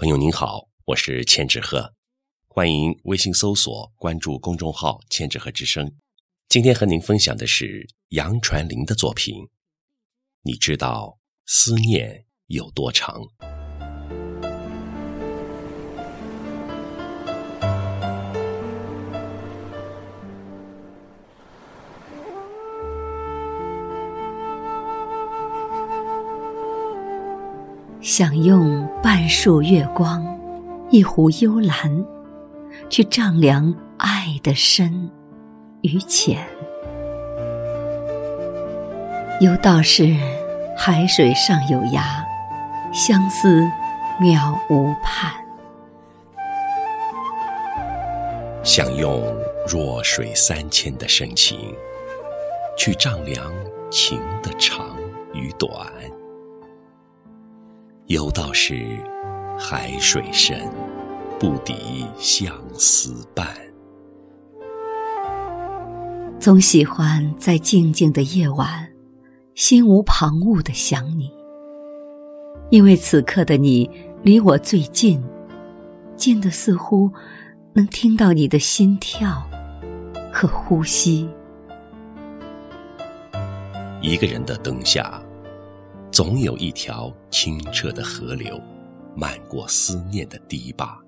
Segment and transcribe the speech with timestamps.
[0.00, 1.92] 朋友您好，我是千纸鹤，
[2.46, 5.92] 欢迎微信搜索关注公众号“千纸鹤之声”。
[6.48, 9.34] 今天和您分享的是杨传林的作品。
[10.42, 13.20] 你知道思念有多长？
[28.08, 30.26] 想用半束月光，
[30.88, 32.06] 一壶幽兰，
[32.88, 35.10] 去丈量爱的深
[35.82, 36.38] 与浅。
[39.42, 40.16] 有道是：
[40.74, 42.24] 海水上有涯，
[42.94, 43.60] 相思
[44.18, 45.30] 渺无畔。
[48.64, 49.22] 想用
[49.68, 51.76] 弱水三千的深情，
[52.74, 53.52] 去丈量
[53.90, 54.96] 情的长
[55.34, 55.86] 与短。
[58.08, 58.96] 有道是：
[59.58, 60.58] 海水深，
[61.38, 63.46] 不敌相思半。
[66.40, 68.88] 总喜欢在静静的夜晚，
[69.54, 71.30] 心无旁骛的想你，
[72.70, 73.90] 因为此刻的你
[74.22, 75.22] 离我最近，
[76.16, 77.12] 近的似乎
[77.74, 79.46] 能听到你的心跳
[80.32, 81.28] 和呼吸。
[84.00, 85.22] 一个人的灯下。
[86.18, 88.60] 总有一条清澈的河流，
[89.14, 91.00] 漫过思念的堤坝。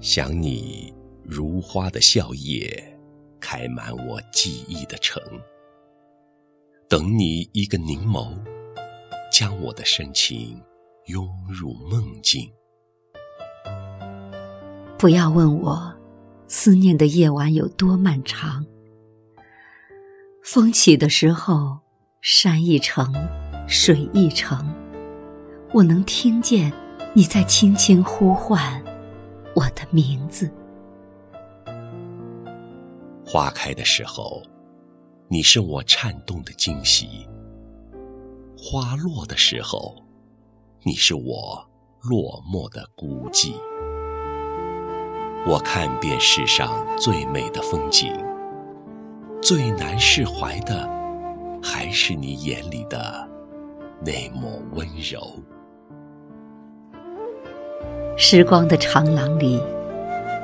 [0.00, 0.90] 想你
[1.22, 2.82] 如花的笑靥，
[3.38, 5.22] 开满我记忆的城。
[6.88, 8.34] 等你一个凝眸，
[9.30, 10.58] 将我的深情
[11.08, 12.50] 拥入梦境。
[14.96, 15.94] 不要问我，
[16.46, 18.64] 思念的夜晚有多漫长。
[20.42, 21.80] 风起的时候。
[22.20, 23.14] 山一程，
[23.68, 24.68] 水一程，
[25.72, 26.72] 我能听见
[27.14, 28.82] 你在轻轻呼唤
[29.54, 30.50] 我的名字。
[33.24, 34.42] 花开的时候，
[35.28, 37.06] 你是我颤动的惊喜；
[38.58, 39.94] 花落的时候，
[40.82, 41.64] 你是我
[42.02, 43.54] 落寞的孤寂。
[45.46, 48.12] 我看遍世上最美的风景，
[49.40, 50.97] 最难释怀的。
[51.62, 53.28] 还是你眼里的
[54.04, 55.20] 那抹温柔。
[58.16, 59.62] 时光的长廊里，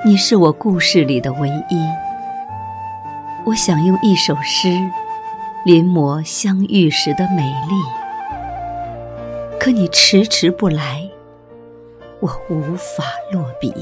[0.04, 1.76] 你是我故事里的唯一。
[3.44, 4.68] 我想用一首诗
[5.64, 7.74] 临摹相遇时的美丽，
[9.58, 11.10] 可你迟迟不来，
[12.20, 13.72] 我无法落笔。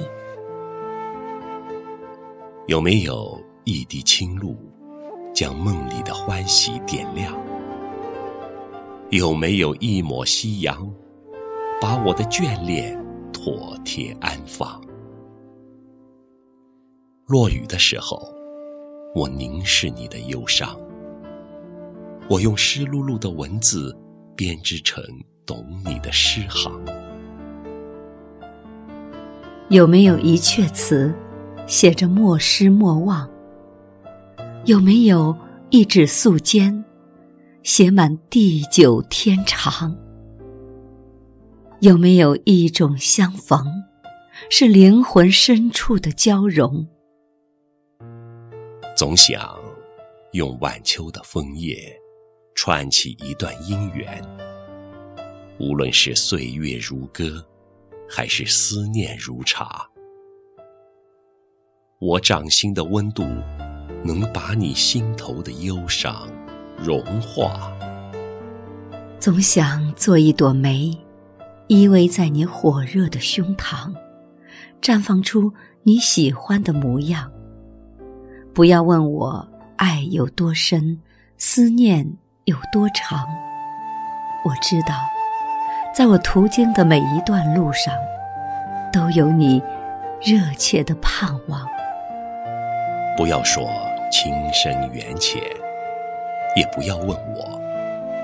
[2.66, 4.56] 有没有一滴清露？
[5.34, 7.34] 将梦里的欢喜点亮，
[9.10, 10.88] 有没有一抹夕阳，
[11.80, 14.80] 把我的眷恋妥帖安放？
[17.26, 18.22] 落雨的时候，
[19.14, 20.76] 我凝视你的忧伤，
[22.28, 23.96] 我用湿漉漉的文字
[24.36, 25.02] 编织成
[25.46, 26.70] 懂你的诗行。
[29.70, 31.14] 有没有一阙词，
[31.66, 33.31] 写着莫失莫忘？
[34.64, 35.36] 有没有
[35.70, 36.84] 一纸素笺，
[37.64, 39.92] 写满地久天长？
[41.80, 43.66] 有没有一种相逢，
[44.50, 46.86] 是灵魂深处的交融？
[48.96, 49.58] 总想
[50.30, 51.76] 用晚秋的枫叶
[52.54, 54.22] 串起一段姻缘。
[55.58, 57.44] 无论是岁月如歌，
[58.08, 59.84] 还是思念如茶，
[61.98, 63.24] 我掌心的温度。
[64.04, 66.28] 能把你心头的忧伤
[66.76, 67.72] 融化。
[69.18, 70.98] 总想做一朵梅，
[71.68, 73.94] 依偎在你火热的胸膛，
[74.80, 75.52] 绽放出
[75.84, 77.30] 你喜欢的模样。
[78.52, 81.00] 不要问我爱有多深，
[81.38, 83.24] 思念有多长。
[84.44, 84.96] 我知道，
[85.94, 87.94] 在我途经的每一段路上，
[88.92, 89.62] 都有你
[90.20, 91.64] 热切的盼望。
[93.16, 93.70] 不要说。
[94.12, 95.42] 情深缘浅，
[96.54, 97.58] 也不要问我，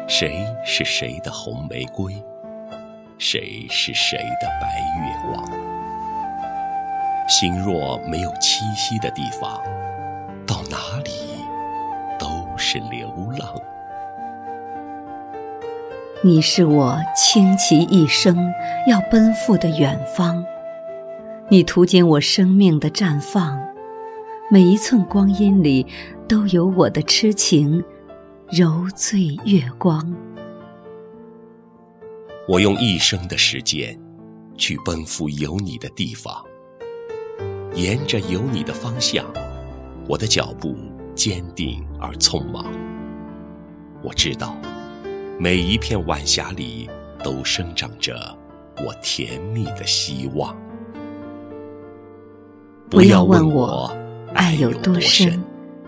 [0.06, 2.12] 谁是谁的红玫瑰，
[3.16, 4.68] 谁是谁的白
[5.00, 5.50] 月光。
[7.26, 9.62] 心若没有栖息的地方，
[10.46, 11.10] 到哪里
[12.18, 13.08] 都是流
[13.38, 13.48] 浪。
[16.22, 18.52] 你是我倾其一生
[18.86, 20.44] 要奔赴的远方，
[21.48, 23.58] 你途经我生命的绽放。
[24.50, 25.86] 每一寸光阴里，
[26.26, 27.84] 都有我的痴情，
[28.50, 30.10] 揉醉月光。
[32.48, 34.00] 我用一生的时间
[34.56, 36.42] 去奔赴有你的地方。
[37.74, 39.26] 沿着有你的方向，
[40.08, 40.74] 我的脚步
[41.14, 42.64] 坚定而匆忙。
[44.02, 44.56] 我知道，
[45.38, 46.88] 每一片晚霞里
[47.22, 48.16] 都生长着
[48.78, 50.56] 我甜蜜的希望。
[52.88, 53.94] 不要问我
[54.34, 55.42] 爱有多深，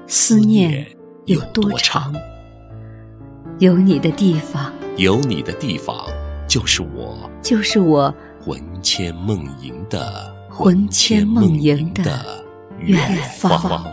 [0.06, 0.87] 思念
[1.26, 2.14] 有多长。
[3.58, 6.06] 有你的地方，有你的地方，
[6.48, 10.34] 就是我，就是我魂牵梦萦的。
[10.48, 12.44] 魂牵梦萦的
[12.81, 12.98] 远
[13.38, 13.84] 方。